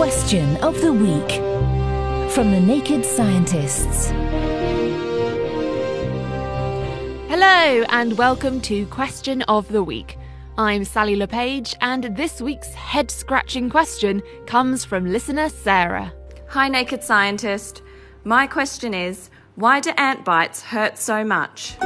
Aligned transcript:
Question 0.00 0.56
of 0.62 0.80
the 0.80 0.94
Week 0.94 1.30
from 2.32 2.52
the 2.52 2.58
Naked 2.58 3.04
Scientists. 3.04 4.08
Hello, 7.28 7.84
and 7.90 8.16
welcome 8.16 8.62
to 8.62 8.86
Question 8.86 9.42
of 9.42 9.68
the 9.68 9.82
Week. 9.82 10.16
I'm 10.56 10.86
Sally 10.86 11.16
Le 11.16 11.26
Page, 11.26 11.76
and 11.82 12.16
this 12.16 12.40
week's 12.40 12.72
head 12.72 13.10
scratching 13.10 13.68
question 13.68 14.22
comes 14.46 14.86
from 14.86 15.04
listener 15.04 15.50
Sarah. 15.50 16.14
Hi, 16.48 16.68
Naked 16.68 17.04
Scientist. 17.04 17.82
My 18.24 18.46
question 18.46 18.94
is 18.94 19.28
why 19.56 19.80
do 19.80 19.90
ant 19.98 20.24
bites 20.24 20.62
hurt 20.62 20.96
so 20.96 21.22
much? 21.22 21.76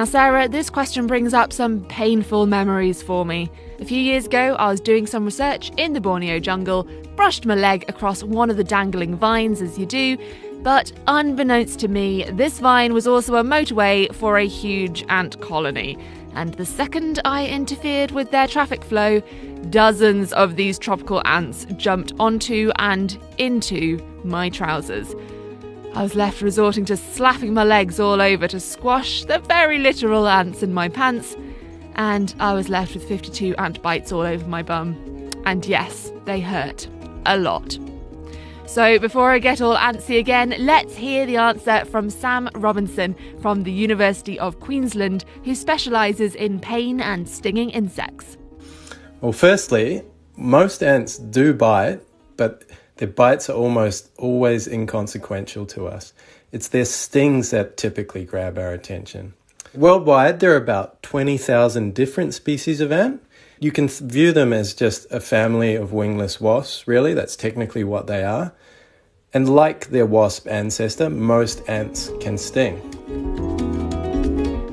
Now, 0.00 0.06
Sarah, 0.06 0.48
this 0.48 0.70
question 0.70 1.06
brings 1.06 1.34
up 1.34 1.52
some 1.52 1.84
painful 1.84 2.46
memories 2.46 3.02
for 3.02 3.26
me. 3.26 3.50
A 3.80 3.84
few 3.84 4.00
years 4.00 4.24
ago, 4.24 4.56
I 4.58 4.70
was 4.70 4.80
doing 4.80 5.06
some 5.06 5.26
research 5.26 5.70
in 5.76 5.92
the 5.92 6.00
Borneo 6.00 6.38
jungle, 6.38 6.88
brushed 7.16 7.44
my 7.44 7.54
leg 7.54 7.84
across 7.86 8.22
one 8.22 8.48
of 8.48 8.56
the 8.56 8.64
dangling 8.64 9.14
vines, 9.14 9.60
as 9.60 9.78
you 9.78 9.84
do, 9.84 10.16
but 10.62 10.90
unbeknownst 11.06 11.80
to 11.80 11.88
me, 11.88 12.24
this 12.32 12.60
vine 12.60 12.94
was 12.94 13.06
also 13.06 13.36
a 13.36 13.44
motorway 13.44 14.10
for 14.14 14.38
a 14.38 14.46
huge 14.46 15.04
ant 15.10 15.38
colony. 15.42 15.98
And 16.34 16.54
the 16.54 16.64
second 16.64 17.20
I 17.26 17.46
interfered 17.46 18.10
with 18.12 18.30
their 18.30 18.46
traffic 18.46 18.82
flow, 18.82 19.20
dozens 19.68 20.32
of 20.32 20.56
these 20.56 20.78
tropical 20.78 21.20
ants 21.26 21.66
jumped 21.76 22.14
onto 22.18 22.70
and 22.76 23.18
into 23.36 24.02
my 24.24 24.48
trousers. 24.48 25.14
I 25.94 26.02
was 26.02 26.14
left 26.14 26.40
resorting 26.40 26.84
to 26.86 26.96
slapping 26.96 27.52
my 27.52 27.64
legs 27.64 27.98
all 27.98 28.22
over 28.22 28.46
to 28.46 28.60
squash 28.60 29.24
the 29.24 29.40
very 29.40 29.78
literal 29.78 30.28
ants 30.28 30.62
in 30.62 30.72
my 30.72 30.88
pants, 30.88 31.36
and 31.96 32.32
I 32.38 32.54
was 32.54 32.68
left 32.68 32.94
with 32.94 33.08
52 33.08 33.56
ant 33.56 33.82
bites 33.82 34.12
all 34.12 34.22
over 34.22 34.46
my 34.46 34.62
bum. 34.62 35.30
And 35.44 35.66
yes, 35.66 36.12
they 36.26 36.40
hurt. 36.40 36.86
A 37.26 37.36
lot. 37.36 37.76
So, 38.66 39.00
before 39.00 39.32
I 39.32 39.40
get 39.40 39.60
all 39.60 39.76
antsy 39.76 40.20
again, 40.20 40.54
let's 40.60 40.94
hear 40.94 41.26
the 41.26 41.38
answer 41.38 41.84
from 41.86 42.08
Sam 42.08 42.48
Robinson 42.54 43.16
from 43.42 43.64
the 43.64 43.72
University 43.72 44.38
of 44.38 44.60
Queensland, 44.60 45.24
who 45.44 45.56
specialises 45.56 46.36
in 46.36 46.60
pain 46.60 47.00
and 47.00 47.28
stinging 47.28 47.70
insects. 47.70 48.38
Well, 49.20 49.32
firstly, 49.32 50.02
most 50.36 50.84
ants 50.84 51.18
do 51.18 51.52
bite, 51.52 52.00
but 52.36 52.64
their 53.00 53.08
bites 53.08 53.48
are 53.48 53.56
almost 53.56 54.10
always 54.18 54.68
inconsequential 54.68 55.64
to 55.64 55.86
us. 55.86 56.12
It's 56.52 56.68
their 56.68 56.84
stings 56.84 57.48
that 57.48 57.78
typically 57.78 58.26
grab 58.26 58.58
our 58.58 58.74
attention. 58.74 59.32
Worldwide, 59.74 60.40
there 60.40 60.52
are 60.52 60.56
about 60.56 61.02
20,000 61.02 61.94
different 61.94 62.34
species 62.34 62.78
of 62.82 62.92
ant. 62.92 63.22
You 63.58 63.72
can 63.72 63.88
view 63.88 64.32
them 64.32 64.52
as 64.52 64.74
just 64.74 65.10
a 65.10 65.18
family 65.18 65.74
of 65.76 65.94
wingless 65.94 66.42
wasps, 66.42 66.86
really. 66.86 67.14
That's 67.14 67.36
technically 67.36 67.84
what 67.84 68.06
they 68.06 68.22
are. 68.22 68.52
And 69.32 69.48
like 69.48 69.86
their 69.86 70.04
wasp 70.04 70.46
ancestor, 70.46 71.08
most 71.08 71.66
ants 71.70 72.10
can 72.20 72.36
sting. 72.36 72.82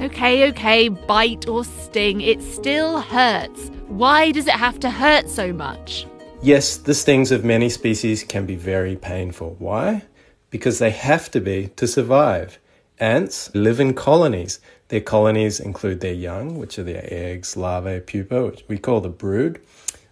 Okay, 0.02 0.50
okay, 0.50 0.90
bite 0.90 1.48
or 1.48 1.64
sting, 1.64 2.20
it 2.20 2.42
still 2.42 3.00
hurts. 3.00 3.72
Why 3.88 4.32
does 4.32 4.48
it 4.48 4.54
have 4.56 4.82
to 4.82 4.90
hurt 4.90 5.30
so 5.30 5.54
much? 5.54 6.06
Yes, 6.42 6.78
the 6.78 6.94
stings 6.94 7.32
of 7.32 7.44
many 7.44 7.68
species 7.68 8.24
can 8.24 8.46
be 8.46 8.56
very 8.56 8.96
painful. 8.96 9.56
Why? 9.58 10.04
Because 10.52 10.78
they 10.78 10.92
have 10.92 11.32
to 11.32 11.42
be 11.42 11.70
to 11.76 11.88
survive. 11.88 12.60
Ants 13.00 13.54
live 13.56 13.80
in 13.80 13.96
colonies. 13.96 14.60
Their 14.90 15.02
colonies 15.02 15.60
include 15.60 16.00
their 16.00 16.14
young, 16.14 16.60
which 16.60 16.78
are 16.78 16.84
their 16.84 17.06
eggs, 17.12 17.58
larvae, 17.58 18.00
pupa, 18.00 18.46
which 18.46 18.64
we 18.68 18.78
call 18.78 19.02
the 19.02 19.10
brood. 19.10 19.60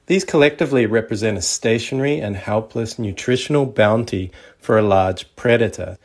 These 0.08 0.26
collectively 0.26 0.88
represent 0.88 1.38
a 1.38 1.42
stationary 1.42 2.20
and 2.20 2.36
helpless 2.36 2.98
nutritional 2.98 3.68
bounty 3.68 4.31
for 4.58 4.78
a 4.78 4.84
large 4.84 5.34
predator. 5.36 5.97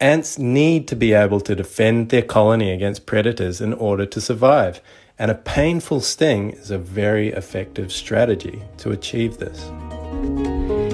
Ants 0.00 0.38
need 0.38 0.86
to 0.88 0.96
be 0.96 1.12
able 1.14 1.40
to 1.40 1.54
defend 1.54 2.10
their 2.10 2.22
colony 2.22 2.70
against 2.72 3.06
predators 3.06 3.60
in 3.60 3.72
order 3.72 4.04
to 4.04 4.20
survive 4.20 4.80
and 5.22 5.30
a 5.30 5.36
painful 5.36 6.00
sting 6.00 6.50
is 6.50 6.72
a 6.72 6.78
very 6.78 7.28
effective 7.28 7.92
strategy 7.92 8.60
to 8.76 8.90
achieve 8.90 9.38
this. 9.38 9.70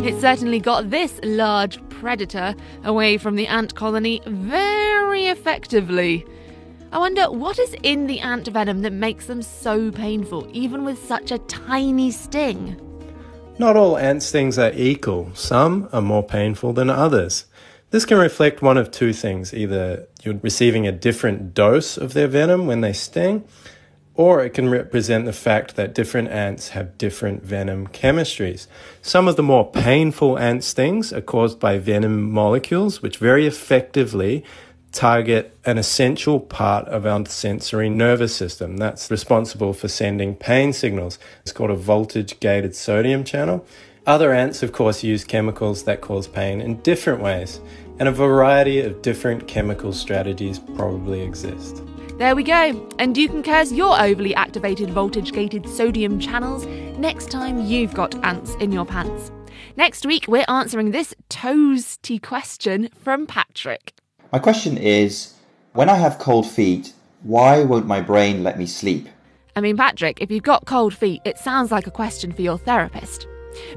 It 0.06 0.20
certainly 0.20 0.60
got 0.60 0.90
this 0.90 1.18
large 1.24 1.78
predator 1.88 2.54
away 2.84 3.16
from 3.16 3.36
the 3.36 3.46
ant 3.46 3.74
colony 3.74 4.20
very 4.26 5.28
effectively. 5.28 6.26
I 6.92 6.98
wonder 6.98 7.30
what 7.30 7.58
is 7.58 7.74
in 7.82 8.06
the 8.06 8.20
ant 8.20 8.48
venom 8.48 8.82
that 8.82 8.92
makes 8.92 9.24
them 9.24 9.40
so 9.40 9.90
painful, 9.90 10.46
even 10.52 10.84
with 10.84 11.02
such 11.02 11.30
a 11.30 11.38
tiny 11.38 12.10
sting? 12.10 12.78
Not 13.58 13.78
all 13.78 13.96
ant 13.96 14.22
stings 14.22 14.58
are 14.58 14.72
equal. 14.74 15.30
Some 15.32 15.88
are 15.90 16.02
more 16.02 16.22
painful 16.22 16.74
than 16.74 16.90
others. 16.90 17.46
This 17.92 18.04
can 18.04 18.18
reflect 18.18 18.60
one 18.60 18.76
of 18.76 18.90
two 18.90 19.14
things 19.14 19.54
either 19.54 20.06
you're 20.22 20.38
receiving 20.42 20.86
a 20.86 20.92
different 20.92 21.54
dose 21.54 21.96
of 21.96 22.12
their 22.12 22.28
venom 22.28 22.66
when 22.66 22.82
they 22.82 22.92
sting, 22.92 23.48
or 24.18 24.44
it 24.44 24.50
can 24.50 24.68
represent 24.68 25.24
the 25.24 25.32
fact 25.32 25.76
that 25.76 25.94
different 25.94 26.28
ants 26.28 26.70
have 26.70 26.98
different 26.98 27.40
venom 27.44 27.86
chemistries. 27.86 28.66
Some 29.00 29.28
of 29.28 29.36
the 29.36 29.44
more 29.44 29.70
painful 29.70 30.36
ant 30.36 30.64
stings 30.64 31.12
are 31.12 31.20
caused 31.20 31.60
by 31.60 31.78
venom 31.78 32.28
molecules, 32.28 33.00
which 33.00 33.18
very 33.18 33.46
effectively 33.46 34.44
target 34.90 35.56
an 35.64 35.78
essential 35.78 36.40
part 36.40 36.88
of 36.88 37.06
our 37.06 37.24
sensory 37.26 37.88
nervous 37.88 38.34
system. 38.34 38.76
That's 38.76 39.08
responsible 39.08 39.72
for 39.72 39.86
sending 39.86 40.34
pain 40.34 40.72
signals. 40.72 41.20
It's 41.42 41.52
called 41.52 41.70
a 41.70 41.76
voltage 41.76 42.40
gated 42.40 42.74
sodium 42.74 43.22
channel. 43.22 43.64
Other 44.04 44.32
ants, 44.32 44.64
of 44.64 44.72
course, 44.72 45.04
use 45.04 45.22
chemicals 45.22 45.84
that 45.84 46.00
cause 46.00 46.26
pain 46.26 46.60
in 46.60 46.80
different 46.80 47.22
ways, 47.22 47.60
and 48.00 48.08
a 48.08 48.12
variety 48.12 48.80
of 48.80 49.00
different 49.00 49.46
chemical 49.46 49.92
strategies 49.92 50.58
probably 50.58 51.20
exist. 51.20 51.84
There 52.18 52.34
we 52.34 52.42
go. 52.42 52.88
And 52.98 53.16
you 53.16 53.28
can 53.28 53.44
curse 53.44 53.70
your 53.70 53.98
overly 54.00 54.34
activated 54.34 54.90
voltage 54.90 55.32
gated 55.32 55.68
sodium 55.68 56.18
channels 56.18 56.66
next 56.98 57.30
time 57.30 57.64
you've 57.64 57.94
got 57.94 58.12
ants 58.24 58.56
in 58.56 58.72
your 58.72 58.84
pants. 58.84 59.30
Next 59.76 60.04
week, 60.04 60.24
we're 60.26 60.44
answering 60.48 60.90
this 60.90 61.14
toasty 61.30 62.20
question 62.20 62.88
from 63.04 63.28
Patrick. 63.28 63.94
My 64.32 64.40
question 64.40 64.76
is 64.76 65.34
when 65.74 65.88
I 65.88 65.94
have 65.94 66.18
cold 66.18 66.50
feet, 66.50 66.92
why 67.22 67.62
won't 67.62 67.86
my 67.86 68.00
brain 68.00 68.42
let 68.42 68.58
me 68.58 68.66
sleep? 68.66 69.08
I 69.54 69.60
mean, 69.60 69.76
Patrick, 69.76 70.20
if 70.20 70.28
you've 70.28 70.42
got 70.42 70.66
cold 70.66 70.94
feet, 70.94 71.22
it 71.24 71.38
sounds 71.38 71.70
like 71.70 71.86
a 71.86 71.92
question 71.92 72.32
for 72.32 72.42
your 72.42 72.58
therapist. 72.58 73.28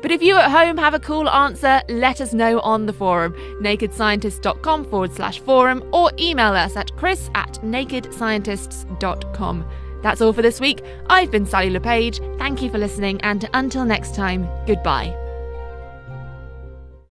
But 0.02 0.12
if 0.12 0.22
you 0.22 0.38
at 0.38 0.52
home 0.52 0.78
have 0.78 0.94
a 0.94 1.00
cool 1.00 1.30
answer, 1.30 1.82
let 1.90 2.22
us 2.22 2.34
know 2.34 2.60
on 2.60 2.86
the 2.86 2.94
forum, 2.94 3.34
nakedscientist.com 3.62 4.86
forward 4.86 5.14
slash 5.14 5.40
forum, 5.40 5.84
or 5.92 6.12
email 6.20 6.54
us 6.54 6.76
at 6.76 6.96
chris 6.98 7.32
at 7.36 7.54
nakedscientists.com. 7.64 9.66
That's 10.02 10.22
all 10.22 10.34
for 10.34 10.42
this 10.42 10.60
week. 10.60 10.84
I've 11.08 11.32
been 11.32 11.46
Sally 11.46 11.70
Le 11.70 11.80
Page. 11.80 12.20
Thank 12.38 12.62
you 12.62 12.70
for 12.72 12.78
listening, 12.78 13.22
and 13.22 13.48
until 13.54 13.86
next 13.86 14.16
time, 14.16 14.50
goodbye. 14.66 15.21